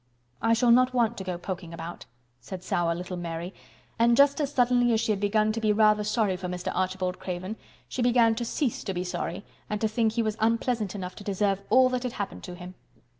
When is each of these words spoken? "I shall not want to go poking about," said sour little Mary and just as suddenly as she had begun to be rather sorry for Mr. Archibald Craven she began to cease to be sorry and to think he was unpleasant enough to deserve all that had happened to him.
"I 0.41 0.53
shall 0.53 0.71
not 0.71 0.95
want 0.95 1.15
to 1.19 1.23
go 1.23 1.37
poking 1.37 1.75
about," 1.75 2.05
said 2.39 2.63
sour 2.63 2.95
little 2.95 3.17
Mary 3.17 3.53
and 3.99 4.17
just 4.17 4.41
as 4.41 4.51
suddenly 4.51 4.93
as 4.93 4.99
she 4.99 5.11
had 5.11 5.19
begun 5.19 5.51
to 5.51 5.61
be 5.61 5.71
rather 5.71 6.03
sorry 6.03 6.35
for 6.37 6.47
Mr. 6.47 6.71
Archibald 6.75 7.19
Craven 7.19 7.55
she 7.87 8.01
began 8.01 8.33
to 8.33 8.43
cease 8.43 8.83
to 8.85 8.95
be 8.95 9.03
sorry 9.03 9.45
and 9.69 9.79
to 9.79 9.87
think 9.87 10.13
he 10.13 10.23
was 10.23 10.37
unpleasant 10.39 10.95
enough 10.95 11.13
to 11.17 11.23
deserve 11.23 11.61
all 11.69 11.87
that 11.89 12.01
had 12.01 12.13
happened 12.13 12.41
to 12.45 12.55
him. 12.55 12.73